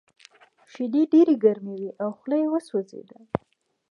شیدې 0.71 1.01
ډېرې 1.11 1.35
ګرمې 1.43 1.75
وې 1.79 1.91
او 2.03 2.09
خوله 2.17 2.37
یې 2.43 2.47
وسوځېده 2.49 3.19